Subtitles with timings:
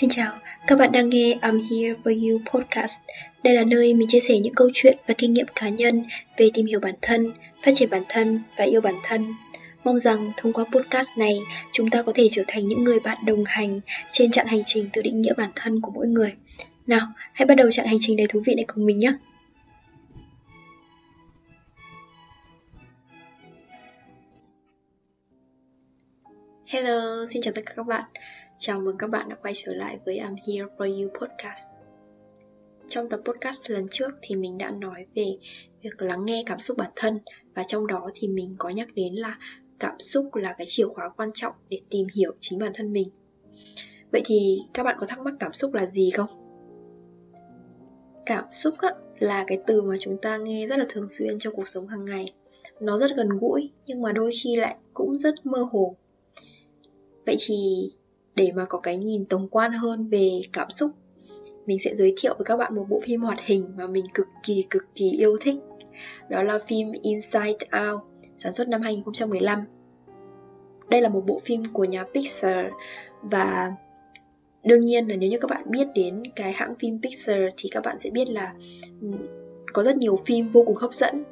[0.00, 0.32] Xin chào,
[0.66, 3.00] các bạn đang nghe I'm Here For You podcast.
[3.44, 6.04] Đây là nơi mình chia sẻ những câu chuyện và kinh nghiệm cá nhân
[6.36, 9.34] về tìm hiểu bản thân, phát triển bản thân và yêu bản thân.
[9.84, 11.38] Mong rằng thông qua podcast này,
[11.72, 13.80] chúng ta có thể trở thành những người bạn đồng hành
[14.10, 16.34] trên chặng hành trình tự định nghĩa bản thân của mỗi người.
[16.86, 19.12] Nào, hãy bắt đầu chặng hành trình đầy thú vị này cùng mình nhé!
[26.66, 28.02] Hello, xin chào tất cả các bạn.
[28.62, 31.68] Chào mừng các bạn đã quay trở lại với I'm Here For You podcast.
[32.88, 35.26] Trong tập podcast lần trước thì mình đã nói về
[35.82, 37.18] việc lắng nghe cảm xúc bản thân
[37.54, 39.38] và trong đó thì mình có nhắc đến là
[39.78, 43.08] cảm xúc là cái chìa khóa quan trọng để tìm hiểu chính bản thân mình.
[44.12, 46.28] Vậy thì các bạn có thắc mắc cảm xúc là gì không?
[48.26, 51.54] Cảm xúc á, là cái từ mà chúng ta nghe rất là thường xuyên trong
[51.56, 52.32] cuộc sống hàng ngày.
[52.80, 55.96] Nó rất gần gũi nhưng mà đôi khi lại cũng rất mơ hồ.
[57.26, 57.90] Vậy thì
[58.36, 60.90] để mà có cái nhìn tổng quan hơn về cảm xúc.
[61.66, 64.26] Mình sẽ giới thiệu với các bạn một bộ phim hoạt hình mà mình cực
[64.42, 65.56] kỳ cực kỳ yêu thích.
[66.28, 68.00] Đó là phim Inside Out,
[68.36, 69.64] sản xuất năm 2015
[70.90, 72.66] đây là một bộ phim của nhà Pixar
[73.22, 73.72] và
[74.64, 77.84] đương nhiên là nếu như các bạn biết đến cái hãng phim Pixar thì các
[77.84, 78.54] bạn sẽ biết là
[79.72, 81.24] có rất nhiều phim vô cùng hấp dẫn.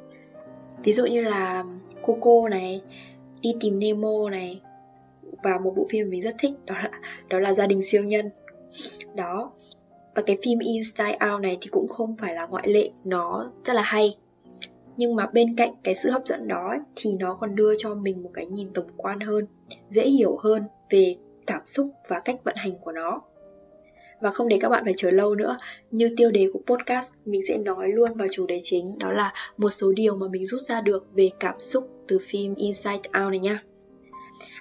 [0.83, 1.63] Ví dụ như là
[2.01, 2.81] Coco này
[3.41, 4.61] đi tìm Nemo này
[5.43, 6.91] và một bộ phim mà mình rất thích đó là
[7.29, 8.29] đó là gia đình siêu nhân.
[9.15, 9.51] Đó.
[10.15, 13.73] Và cái phim Inside Out này thì cũng không phải là ngoại lệ nó rất
[13.73, 14.17] là hay.
[14.97, 17.95] Nhưng mà bên cạnh cái sự hấp dẫn đó ấy, thì nó còn đưa cho
[17.95, 19.45] mình một cái nhìn tổng quan hơn
[19.89, 21.15] dễ hiểu hơn về
[21.47, 23.21] cảm xúc và cách vận hành của nó.
[24.21, 25.57] Và không để các bạn phải chờ lâu nữa
[25.91, 29.33] như tiêu đề của podcast mình sẽ nói luôn vào chủ đề chính đó là
[29.57, 33.31] một số điều mà mình rút ra được về cảm xúc từ phim Inside Out
[33.31, 33.63] này nha.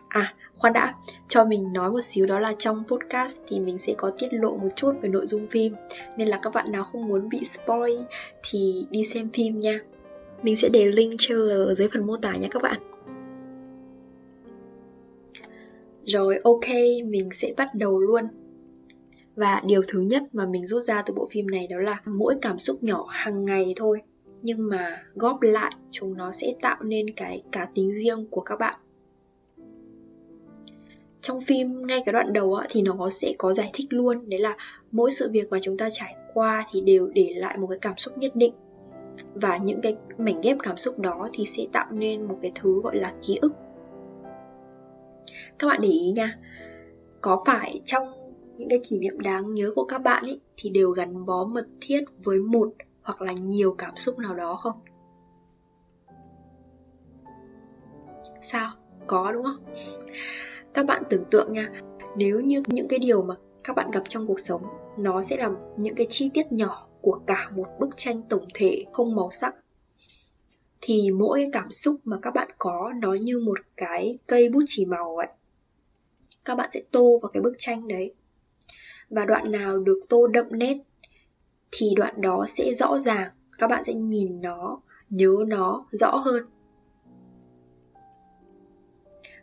[0.09, 0.95] À, khoan đã,
[1.29, 4.56] cho mình nói một xíu đó là trong podcast thì mình sẽ có tiết lộ
[4.56, 5.75] một chút về nội dung phim.
[6.16, 8.00] Nên là các bạn nào không muốn bị spoil
[8.43, 9.78] thì đi xem phim nha.
[10.43, 12.81] Mình sẽ để link trailer ở dưới phần mô tả nha các bạn.
[16.05, 16.69] Rồi ok,
[17.05, 18.25] mình sẽ bắt đầu luôn.
[19.37, 22.34] Và điều thứ nhất mà mình rút ra từ bộ phim này đó là mỗi
[22.43, 24.03] cảm xúc nhỏ hàng ngày thôi.
[24.43, 28.59] Nhưng mà góp lại chúng nó sẽ tạo nên cái cá tính riêng của các
[28.59, 28.78] bạn
[31.21, 34.29] trong phim ngay cái đoạn đầu á, thì nó sẽ có giải thích luôn.
[34.31, 34.56] Đấy là
[34.91, 37.97] mỗi sự việc mà chúng ta trải qua thì đều để lại một cái cảm
[37.97, 38.53] xúc nhất định.
[39.34, 42.81] Và những cái mảnh ghép cảm xúc đó thì sẽ tạo nên một cái thứ
[42.83, 43.53] gọi là ký ức.
[45.59, 46.39] Các bạn để ý nha
[47.21, 48.12] có phải trong
[48.57, 51.67] những cái kỷ niệm đáng nhớ của các bạn ấy thì đều gắn bó mật
[51.81, 52.69] thiết với một
[53.03, 54.81] hoặc là nhiều cảm xúc nào đó không?
[58.43, 58.71] Sao?
[59.07, 59.75] Có đúng không?
[60.75, 61.73] Các bạn tưởng tượng nha,
[62.17, 63.34] nếu như những cái điều mà
[63.65, 64.62] các bạn gặp trong cuộc sống,
[64.99, 68.84] nó sẽ là những cái chi tiết nhỏ của cả một bức tranh tổng thể
[68.93, 69.55] không màu sắc.
[70.81, 74.84] Thì mỗi cảm xúc mà các bạn có nó như một cái cây bút chì
[74.84, 75.28] màu vậy
[76.49, 78.15] các bạn sẽ tô vào cái bức tranh đấy.
[79.11, 80.77] Và đoạn nào được tô đậm nét
[81.71, 84.81] thì đoạn đó sẽ rõ ràng, các bạn sẽ nhìn nó,
[85.11, 86.47] nhớ nó rõ hơn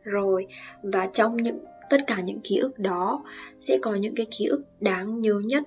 [0.06, 0.48] rồi,
[0.84, 3.24] và trong những, tất cả những ký ức đó
[3.60, 5.64] sẽ có những cái ký ức đáng nhớ nhất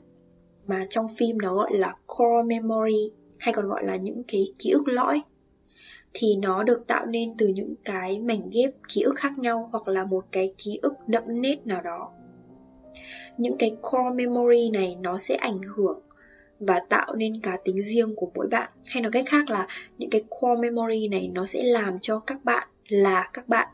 [0.67, 4.71] mà trong phim nó gọi là core memory, hay còn gọi là những cái ký
[4.71, 5.21] ức lõi.
[6.13, 9.89] Thì nó được tạo nên từ những cái mảnh ghép ký ức khác nhau hoặc
[9.89, 12.11] là một cái ký ức đậm nét nào đó.
[13.39, 16.01] Những cái core memory này nó sẽ ảnh hưởng
[16.61, 18.71] và tạo nên cá tính riêng của mỗi bạn.
[18.87, 19.67] Hay nói cách khác là,
[19.99, 23.69] những cái core memory này nó sẽ làm cho các bạn là các bạn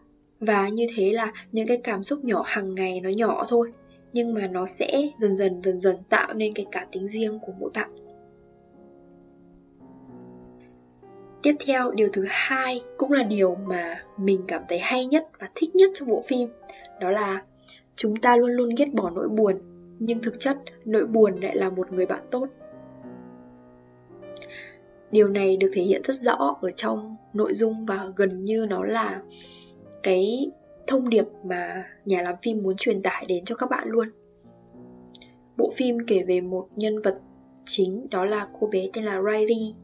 [0.44, 3.72] và như thế là những cái cảm xúc nhỏ hàng ngày nó nhỏ thôi,
[4.12, 7.52] nhưng mà nó sẽ dần dần dần dần tạo nên cái cá tính riêng của
[7.58, 7.90] mỗi bạn.
[11.42, 15.48] Tiếp theo, điều thứ hai cũng là điều mà mình cảm thấy hay nhất và
[15.54, 16.48] thích nhất trong bộ phim,
[17.00, 17.42] đó là
[17.96, 19.54] chúng ta luôn luôn ghét bỏ nỗi buồn,
[19.98, 22.46] nhưng thực chất nỗi buồn lại là một người bạn tốt.
[25.10, 28.84] Điều này được thể hiện rất rõ ở trong nội dung và gần như nó
[28.84, 29.22] là
[30.04, 30.50] cái
[30.86, 34.08] thông điệp mà nhà làm phim muốn truyền tải đến cho các bạn luôn.
[35.56, 37.14] Bộ phim kể về một nhân vật
[37.64, 39.74] chính, đó là cô bé tên là Riley.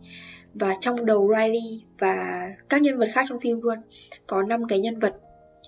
[0.55, 3.79] Và trong đầu Riley và các nhân vật khác trong phim luôn,
[4.27, 5.15] có năm cái nhân vật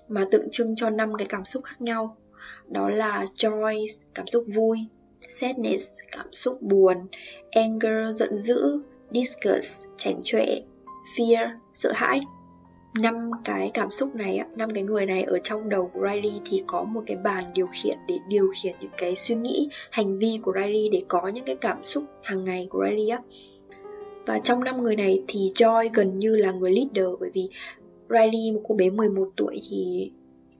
[0.08, 2.16] mà tượng trưng cho năm cái cảm xúc khác nhau.
[2.68, 4.78] Đó là joy cảm xúc vui,
[5.28, 6.96] sadness, cảm xúc buồn,
[7.50, 10.46] anger, giận dữ, disgust, chảnh chọe,
[11.16, 12.20] fear, sợ hãi
[12.94, 16.62] năm cái cảm xúc này năm cái người này ở trong đầu của Riley thì
[16.66, 20.38] có một cái bàn điều khiển để điều khiển những cái suy nghĩ, hành vi
[20.42, 23.18] của Riley để có những cái cảm xúc hàng ngày của Riley á.
[24.26, 27.48] Và trong năm người này thì Joy gần như là người leader bởi vì
[28.10, 30.10] Riley, một cô bé 11 tuổi thì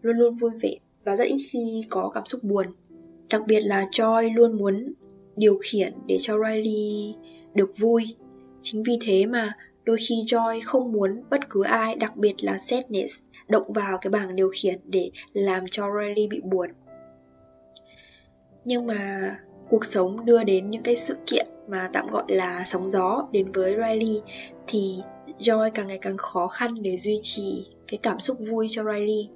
[0.02, 0.74] luôn luôn vui vẻ
[1.04, 2.66] và rất ít khi có cảm xúc buồn.
[3.30, 4.92] Đặc biệt là Joy luôn muốn
[5.36, 7.14] điều khiển để cho Riley
[7.54, 8.16] được vui.
[8.60, 9.52] Chính vì thế mà
[9.84, 14.10] Đôi khi Joy không muốn bất cứ ai, đặc biệt là Sadness, động vào cái
[14.10, 16.68] bảng điều khiển để làm cho Riley bị buồn.
[18.64, 19.30] Nhưng mà
[19.70, 23.52] cuộc sống đưa đến những cái sự kiện mà tạm gọi là sóng gió đến
[23.52, 24.22] với Riley
[24.66, 24.96] thì
[25.38, 29.28] Joy càng ngày càng khó khăn để duy trì cái cảm xúc vui cho Riley.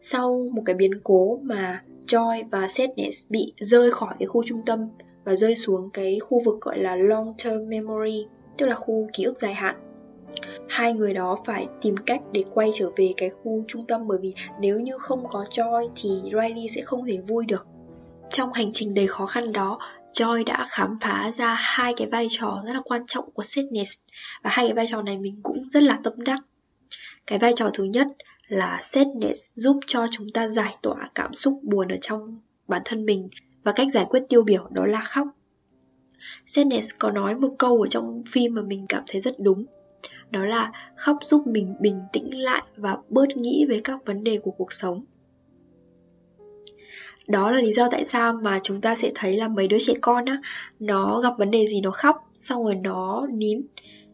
[0.00, 4.62] Sau một cái biến cố mà Joy và Sadness bị rơi khỏi cái khu trung
[4.66, 4.88] tâm
[5.24, 8.26] và rơi xuống cái khu vực gọi là long term memory
[8.58, 9.88] tức là khu ký ức dài hạn
[10.68, 14.18] hai người đó phải tìm cách để quay trở về cái khu trung tâm bởi
[14.22, 17.66] vì nếu như không có Joy thì Riley sẽ không thể vui được.
[18.30, 19.78] Trong hành trình đầy khó khăn đó,
[20.12, 23.98] Joy đã khám phá ra hai cái vai trò rất là quan trọng của Sadness
[24.42, 26.38] và hai cái vai trò này mình cũng rất là tâm đắc.
[27.26, 28.06] Cái vai trò thứ nhất
[28.48, 33.06] là Sadness giúp cho chúng ta giải tỏa cảm xúc buồn ở trong bản thân
[33.06, 33.28] mình
[33.62, 35.26] và cách giải quyết tiêu biểu đó là khóc.
[36.46, 39.64] Sadness có nói một câu ở trong phim mà mình cảm thấy rất đúng.
[40.30, 44.38] Đó là khóc giúp mình bình tĩnh lại và bớt nghĩ về các vấn đề
[44.38, 45.04] của cuộc sống.
[47.28, 49.92] Đó là lý do tại sao mà chúng ta sẽ thấy là mấy đứa trẻ
[50.00, 50.40] con á,
[50.80, 53.62] nó gặp vấn đề gì nó khóc, xong rồi nó nín.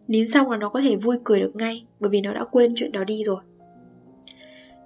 [0.08, 2.74] Nín xong là nó có thể vui cười được ngay, bởi vì nó đã quên
[2.76, 3.40] chuyện đó đi rồi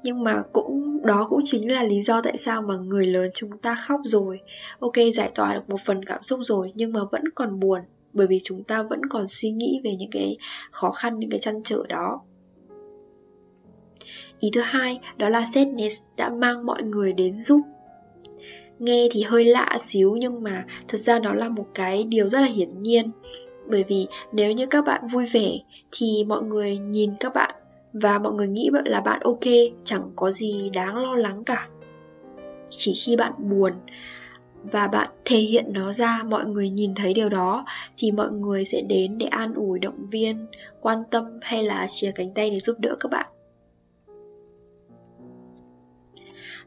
[0.03, 3.59] nhưng mà cũng, đó cũng chính là lý do tại sao mà người lớn chúng
[3.59, 4.41] ta khóc rồi.
[4.79, 7.81] Ok, giải tỏa được một phần cảm xúc rồi, nhưng mà vẫn còn buồn,
[8.13, 10.37] bởi vì chúng ta vẫn còn suy nghĩ về những cái
[10.71, 12.21] khó khăn, những cái chăn trở đó.
[14.41, 17.61] Ý thứ hai, đó là sadness đã mang mọi người đến giúp.
[18.79, 22.41] Nghe thì hơi lạ xíu, nhưng mà thật ra nó là một cái điều rất
[22.41, 23.11] là hiển nhiên.
[23.71, 25.59] Bởi vì nếu như các bạn vui vẻ,
[25.93, 27.55] thì mọi người nhìn các bạn
[27.93, 29.45] và mọi người nghĩ là bạn ok,
[29.85, 31.69] chẳng có gì đáng lo lắng cả.
[32.71, 33.73] Chỉ khi bạn buồn
[34.63, 37.65] và bạn thể hiện nó ra, mọi người nhìn thấy điều đó,
[37.97, 40.47] thì mọi người sẽ đến để an ủi, động viên,
[40.81, 43.27] quan tâm hay là chia cánh tay để giúp đỡ các bạn.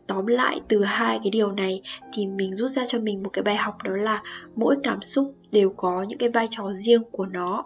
[0.07, 1.81] Tóm lại, từ hai cái điều này
[2.13, 4.24] thì mình rút ra cho mình một cái bài học, đó là
[4.56, 7.65] mỗi cảm xúc đều có những cái vai trò riêng của nó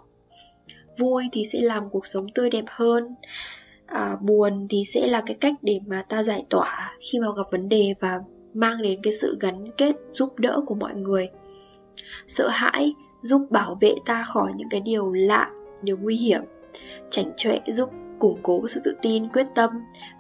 [0.98, 3.16] vui thì sẽ làm cuộc sống tươi đẹp hơn.
[3.86, 7.44] À, buồn thì sẽ là cái cách để mà ta giải tỏa khi mà gặp
[7.52, 8.20] vấn đề và
[8.54, 11.30] mang đến cái sự gắn kết giúp đỡ của mọi người.
[12.28, 15.52] Sợ hãi giúp bảo vệ ta khỏi những cái điều lạ
[15.84, 16.42] điều nguy hiểm.
[17.10, 17.90] Chảnh chọe giúp
[18.20, 19.70] củng cố sự tự tin quyết tâm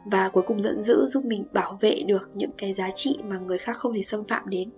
[0.06, 3.40] và cuối cùng giận dữ giúp mình bảo vệ được những cái giá trị mà
[3.40, 4.70] người khác không thể xâm phạm đến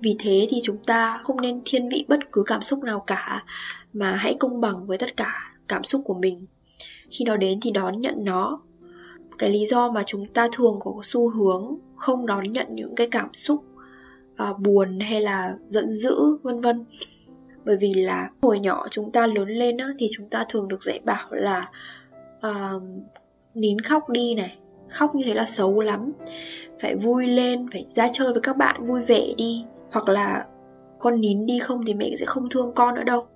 [0.00, 3.44] vì thế thì chúng ta không nên thiên vị bất cứ cảm xúc nào cả
[3.92, 5.32] mà hãy công bằng với tất cả
[5.68, 6.46] cảm xúc của mình.
[7.10, 8.60] Khi nó đến thì đón nhận nó.
[9.38, 13.08] Cái lý do mà chúng ta thường có xu hướng không đón nhận những cái
[13.10, 13.64] cảm xúc
[14.50, 16.84] uh, buồn hay là giận dữ vân vân.
[17.64, 20.82] Bởi vì là hồi nhỏ chúng ta lớn lên á, thì chúng ta thường được
[20.82, 21.70] dạy bảo là
[22.46, 22.82] uh,
[23.54, 26.12] nín khóc đi này khóc như thế là xấu lắm.
[26.80, 29.64] Phải vui lên phải ra chơi với các bạn vui vẻ đi
[29.96, 30.46] hoặc là
[30.98, 33.26] con nín đi không thì mẹ sẽ không thương con nữa đâu.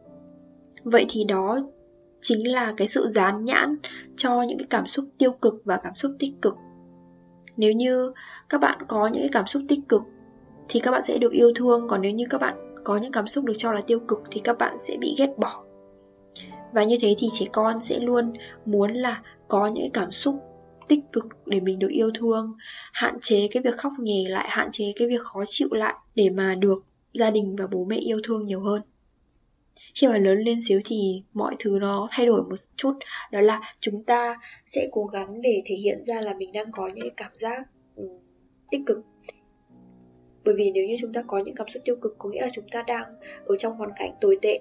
[0.85, 1.61] Vậy thì đó
[2.21, 3.77] chính là cái sự dán nhãn
[4.17, 6.55] cho những cái cảm xúc tiêu cực và cảm xúc tích cực.
[7.57, 8.13] Nếu như
[8.49, 10.03] các bạn có những cái cảm xúc tích cực
[10.69, 13.27] thì các bạn sẽ được yêu thương, còn nếu như các bạn có những cảm
[13.27, 15.65] xúc được cho là tiêu cực thì các bạn sẽ bị ghét bỏ.
[16.73, 18.33] Và như thế thì trẻ con sẽ luôn
[18.65, 20.35] muốn là có những cái cảm xúc
[20.91, 22.57] tích cực để mình được yêu thương
[22.93, 26.31] hạn chế cái việc khóc nhè lại hạn chế cái việc khó chịu lại để
[26.31, 28.83] mà được gia đình và bố mẹ yêu thương nhiều hơn.
[29.95, 32.93] Khi mà lớn lên xíu thì mọi thứ nó thay đổi một chút
[33.33, 36.89] đó là chúng ta sẽ cố gắng để thể hiện ra là mình đang có
[36.89, 37.63] những cái cảm giác
[37.97, 38.09] ừ,
[38.71, 38.99] tích cực.
[40.45, 42.49] Bởi vì nếu như chúng ta có những cảm xúc tiêu cực có nghĩa là
[42.53, 44.61] chúng ta đang ở trong hoàn cảnh tồi tệ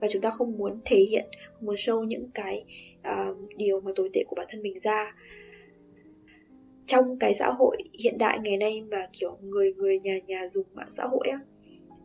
[0.00, 2.64] và chúng ta không muốn thể hiện không muốn show những cái
[3.00, 5.14] uh, điều mà tồi tệ của bản thân mình ra
[6.88, 10.66] trong cái xã hội hiện đại ngày nay mà, kiểu, người người nhà nhà dùng
[10.74, 11.40] mạng xã hội á,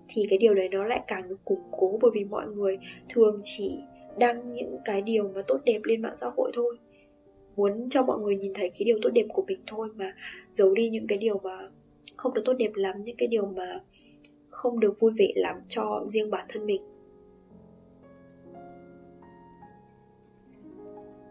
[0.07, 2.77] thì cái điều đấy nó lại càng được củng cố bởi vì mọi người
[3.09, 3.77] thường chỉ
[4.17, 6.77] đăng những cái điều mà tốt đẹp lên mạng xã hội thôi.
[7.55, 10.15] Muốn cho mọi người nhìn thấy cái điều tốt đẹp của mình thôi mà
[10.51, 11.69] giấu đi những cái điều mà
[12.15, 13.79] không được tốt đẹp lắm, những cái điều mà
[14.49, 16.81] không được vui vẻ lắm cho riêng bản thân mình.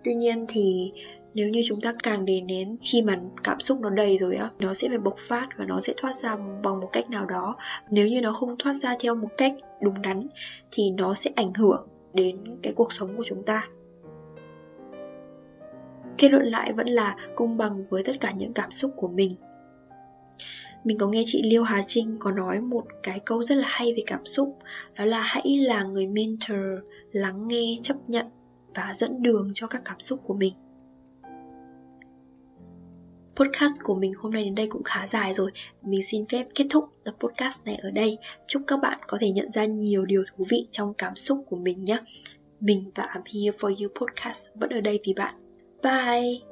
[0.05, 0.93] Tuy nhiên thì
[1.35, 4.51] nếu như chúng ta càng đề nén khi mà cảm xúc nó đầy rồi á,
[4.59, 7.57] nó sẽ phải bộc phát và nó sẽ thoát ra bằng một cách nào đó.
[7.91, 10.27] Nếu như nó không thoát ra theo một cách đúng đắn,
[10.71, 13.69] thì nó sẽ ảnh hưởng đến cái cuộc sống của chúng ta.
[16.19, 19.33] Kết luận lại vẫn là công bằng với tất cả những cảm xúc của mình.
[20.85, 23.93] Mình có nghe chị Liêu Hà Trinh có nói một cái câu rất là hay
[23.97, 24.59] về cảm xúc,
[24.99, 28.27] đó là hãy là người mentor, lắng nghe, chấp nhận
[28.75, 30.55] và dẫn đường cho các cảm xúc của mình
[33.37, 35.51] podcast của mình hôm nay đến đây cũng khá dài rồi.
[35.83, 38.19] Mình xin phép kết thúc tập podcast này ở đây.
[38.47, 41.57] Chúc các bạn có thể nhận ra nhiều điều thú vị trong cảm xúc của
[41.57, 41.99] mình nhé.
[42.61, 45.35] Mình và I'm Here For You podcast vẫn ở đây vì bạn.
[45.83, 46.52] Bye!